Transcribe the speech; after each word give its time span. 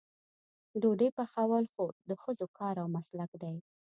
ډوډۍ 0.81 1.09
پخول 1.17 1.65
خو 1.73 1.83
د 2.09 2.11
ښځو 2.21 2.45
کار 2.57 2.75
او 2.83 2.87
مسلک 2.97 3.31
دی. 3.41 3.55